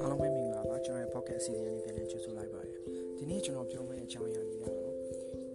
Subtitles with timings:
[0.00, 2.78] အားလုံးပဲမင်္ဂလာပါကျွန်တော်ရဲ့ podcast အစီအစဉ်လေးပြန်လည်ကြိုဆိုလိုက်ပါတယ်
[3.16, 4.94] ဒီနေ့ကျွန်တော်ပြောမယ့်အကြောင်းအရာလေးကတော့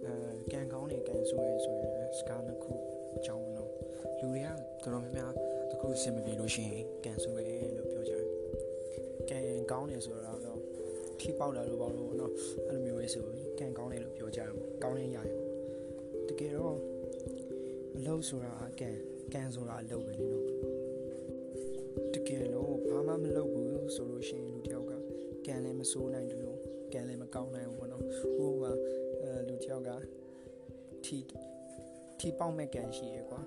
[0.04, 2.72] အဲကံကောင်းနေကံဆိုးရဲဆိုရင်စကားနှစ်ခု
[3.16, 3.70] အကြောင်းလို့
[4.20, 5.32] လူတွေကတော်တော်များများ
[5.70, 8.24] တစ်ခုအဆင်မပြေလို့ရှိရင်ကံဆိုးရဲလို့ပြောကြတယ်
[9.30, 9.38] ကံ
[9.70, 10.38] ကောင်းနေဆိုတော့
[11.20, 12.30] ထိပေါက်လာလို့ပေါ့လို့เนาะ
[12.68, 13.24] အဲ့လိုမျိုးလေးဆို
[13.58, 14.50] ကံကောင်းနေလို့ပြောကြတယ်
[14.82, 15.36] ကောင်းနေရတယ်
[16.28, 16.76] တကယ်တော့
[17.96, 18.90] အလုပ်ဆိုတာကံ
[19.33, 20.45] ကံဆိုတာအလုပ်ပဲလေနော်
[22.13, 24.93] တကယ်လို့ဘာမှမလုပ်ဘူးဆိုလို့ရှိရင်လူတယောက်က
[25.45, 26.59] ကံလည်းမစိုးနိုင်တယ်လို့
[26.93, 28.71] ကံလည်းမကောင်းနိုင်ဘူးပေါ့နော်ဥပမာ
[29.21, 29.89] အဲလူတယောက်က
[31.05, 31.17] ထီ
[32.19, 33.41] ထီပေါက်မဲ့ကံရှိရယ်ကွာ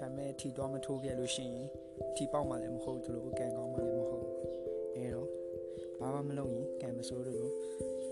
[0.00, 1.68] ဒါပေမဲ့ထီတော့မထိုးခဲ့လို့ရှိရင်
[2.16, 4.36] ထီပေါက်မှလည်းမဟုတ်ဘူးလို့ကံကောင်းမှလည်းမဟုတ်ဘူး
[4.96, 5.28] အဲတော့
[6.00, 7.46] ဘာမှမလုပ်ရင်ကံမစိုးလို့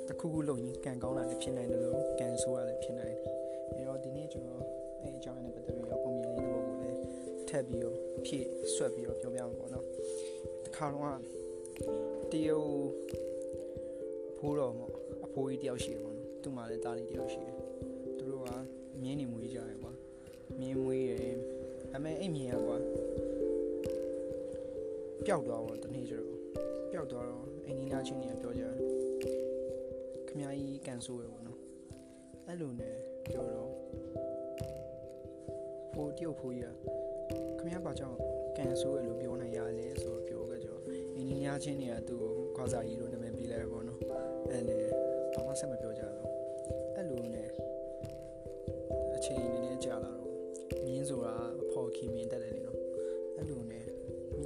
[0.09, 3.34] တခုခုလုပ်ရင်ကံကောင်းတာလည်းဖြစ်နိုင်တယ်လို့ကံဆိုးတာလည်းဖြစ်နိုင်တယ်
[3.77, 4.65] အဲတော့ဒီနေ့ကျွန်တော်
[5.03, 6.15] အဲအကြောင်းနဲ့ပတ်သက်ပြီးတော့ပုံ
[7.51, 7.97] ထပ်ပြီးတော့
[8.27, 9.87] ဖြည့်ဆွတ်ပြီးတော့ပြောပြမှာပေါ့နော်
[10.65, 11.19] တခါတော့
[12.33, 12.73] တရုတ်
[14.39, 14.92] ဖိုးတော်ပေါ့
[15.25, 17.57] အဖိုးကြီးတယောက်ရှိတယ်ပေါ့နော်သူ့မှာလည်းတားလေးတယောက်ရှိတယ်
[18.19, 18.48] သူတို့က
[19.03, 19.92] မြင်းနေမွေးကြတယ်ကွာ
[20.61, 21.37] မြင်းမွေးရယ်
[21.95, 22.77] အမေအဲ့မြင်းရကွာ
[25.27, 26.39] ပျောက်သွားတော့တနေ့ကျတော့
[26.92, 28.75] ပျောက်သွားတော့အိမ်နီးနားချင်းတွေကပြောကြတယ်
[30.29, 31.59] ခမကြီးကန်ဆိုးရယ်ပေါ့နော်
[32.47, 32.97] အဲ့လိုနဲ့
[33.31, 33.73] ပြောတော့
[35.92, 37.09] ဖိုးတယောက်ဖိုးကြီးက
[37.59, 38.19] ခမရပါကြောင့်
[38.56, 40.83] ကန်ဆိုးရယ်လို့ပြောနိုင်ရလဲဆိုတော့ပြောခဲ့ကြတော့
[41.17, 43.98] အိမ်နီးနားချင်းတွေကသူ့ကိုခွာစာကြီးလို့နာမည်ပေးလိုက်ပေါ့နော်
[44.50, 44.84] အဲ့နဲ့
[45.34, 46.27] ဘာမှဆက်မပြောကြတော့
[46.97, 47.48] အဲ့လိုနဲ့
[49.17, 50.33] အချိန်နည်းနည်းကြာလာတော့
[50.84, 52.78] မြင်းဆိုတာအဖော်ခီမြင်တက်တယ်လေနော်
[53.36, 53.84] အဲ့လိုနဲ့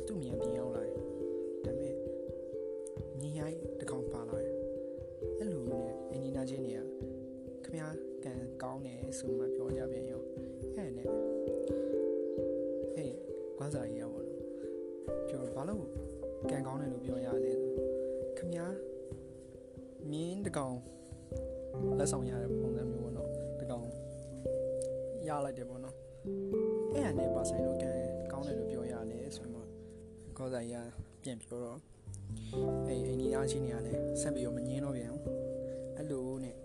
[0.07, 0.95] သူ့မြန်ပြင်အောင်လာတယ်
[1.65, 1.95] ဒါပေမဲ့
[3.19, 4.55] မြင်းရိုက်တကောင်ပါလာတယ်
[5.39, 6.81] အဲ့လိုနဲ့အင်ဒီနာချင်းတွေက
[7.65, 7.77] ခမ
[8.25, 10.23] ကန်ကောင်းတယ်ဆိုမှပြောကြပြန်ရော
[10.77, 11.09] အဲ့နဲ့
[12.95, 13.15] ဟေး
[13.59, 14.39] ကွာစာကြီးရပါတော့
[15.29, 15.85] ပြောဘာလို့
[16.51, 17.53] ကန်ကောင်းတယ်လို့ပြောရလဲ
[18.39, 18.55] ခမ
[20.11, 20.77] မြင်းတကောင်
[21.99, 23.87] လက်ဆောင်ရတဲ့ပုံစံမျိုးပေါ့နော်တကောင်
[25.29, 25.97] ရလိုက်တယ်ပေါ့နော်
[26.95, 27.99] အဲ့အနေပါဆိုင်လို့ကန်
[28.33, 29.69] ကောင်းတယ်လို့ပြောရတယ်ဆိုတော့
[30.39, 30.75] ကောဆိုင်ရ
[31.23, 31.79] ပြန်ပြောတော့
[32.87, 35.23] အဲ့အိန္ဒိယချင်းတွေကလည်းဆက်ပြီးတော့မငင်းတော့ပြန်ဘူး
[35.97, 36.57] အဲ့လိုနဲ့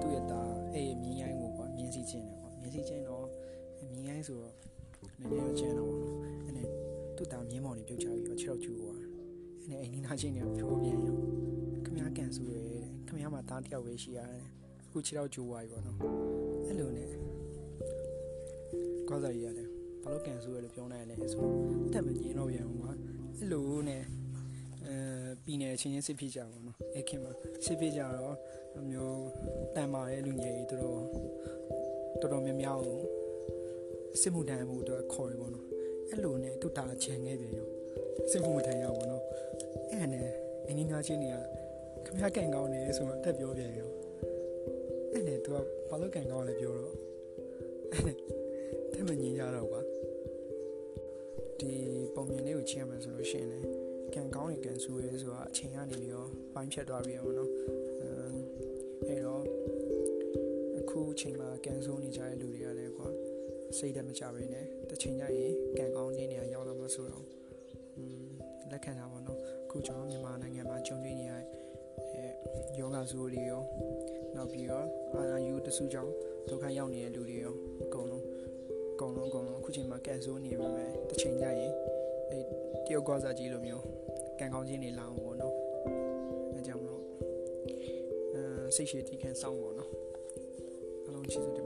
[0.00, 3.26] သူ့ရဲ့သားအဲ့မြင်းရိုင်းကိုပေါ့မြင်းစီချင်းတယ်ပေါ့မြင်းစီချင်းတော့
[3.92, 4.54] မြင်းရိုင်းဆိုတော့
[5.20, 6.68] နည်းနည်းတော့ချင်းတော့ပေါ့နော်အဲ့နဲ့
[7.16, 9.08] သူ့သားမြင်းမောင်တွေပြုတ်ချပြီးတော့ခြေတော့ကျူသွားအဲ့
[9.70, 11.16] နဲ့အိန္ဒိယချင်းတွေကဖြိုးပြန်ရော
[11.86, 14.44] ခမရကန်ဆူရဲတဲ့ခမရမှာသားတယောက်ပဲရှိရတယ်
[14.86, 15.96] အခုခြေတော့ကျူသွားပြီပေါ့နော်
[16.66, 17.10] အဲ့လိုနဲ့
[19.08, 19.68] ကောစားကြီးရတယ်
[20.02, 21.54] ဘာလို့ကန်ဆူရဲလို့ပြောနိုင်လဲဆိုတော့
[21.92, 22.92] တက်မငင်းတော့ပြန်ဘူးကွာ
[23.38, 24.02] အဲ့လိုနဲ့
[24.86, 24.96] အဲ
[25.44, 27.32] ပြည်နယ်ချင်းချင်းစစ်ဖြစ်ကြပါတော့အဲ့ခင်မှာ
[27.64, 28.36] စစ်ဖြစ်ကြတော့
[28.90, 29.24] မျိုး
[29.74, 31.02] တန်မာတဲ့လူငယ်ကြီးတို့
[32.20, 33.00] တော်တော်များများကို
[34.20, 35.64] စစ်မှုတန်းမှုတော့ခေါ်ရပါတော့
[36.10, 37.68] အဲ့လိုနဲ့တူတာချင်ခဲ့ပြန်ရော
[38.30, 39.22] စစ်မှုမထမ်းရပါတော့
[39.90, 40.28] အဲ့နဲ့
[40.66, 41.36] အင်းကြီးငါချင်းတွေက
[42.06, 43.90] ခမရကန်ကောင်းနေဆိုတော့တက်ပြောပြန်ရော
[45.12, 45.56] အဲ့နဲ့သူက
[45.88, 46.94] ဘာလို့ကန်ကောင်းလဲပြောတော့
[47.92, 48.16] အဲ့နဲ့
[48.92, 49.80] တက်မငင်းကြတော့ကွာ
[51.60, 51.72] ဒီ
[52.14, 53.66] ပုံမြင်လေးကိုချင်းရမယ်ဆိုလို့ရှိရင်လည်း
[54.14, 57.50] ကန်ကောင်းနေကန်ဆူရဲဆိုတာအချိန်ကနေပြီးတော့ပိုင်းဖြတ်သွားပြီပေါ့နော်
[59.08, 59.42] အဲ့တော့
[60.78, 63.08] အခုအချိန်မှာကန်ဆိုးနေကြတဲ့လူတွေကလည်းကွာ
[63.78, 67.24] စိတ်တမကြပဲနဲ့တစ်ချိန်ကျရင်ကန်ကောင်းခြင်းတွေရောက်လာမှဆိုတော့
[68.70, 71.48] လက်ခံတာပေါ့နော်အခုကျွန်တော်မြန်မာနိုင်ငံမှာကြုံတွေ့နေရတဲ့
[72.78, 73.62] ယောဂဆိုးတွေရော
[74.36, 76.12] နောက်ပြီးတော့အာနာယူတစုကြောင့်
[76.48, 78.24] ဒုက္ခရောက်နေတဲ့လူတွေရောအကုန်လုံး
[78.94, 81.72] အကုန်လုံးအကုန်လုံးအခုချိန်မှာကန်ဆိုးနေပါမယ်တစ်ချိန်ကျရင်
[82.30, 82.38] အဲ
[82.86, 83.84] တယောက်ကွာစားကြီးလိုမျိုး
[84.38, 85.54] ကန်ကောင်းခြင်းတွေလာအောင်ပေါ့နော်
[86.54, 87.02] အဲကြောင့်မလို့
[88.34, 88.42] အဲ
[88.76, 89.90] စိတ်ရှိတီးခံစောင်းပေါ့နော်
[91.06, 91.63] အလုံးချစ်စတဲ့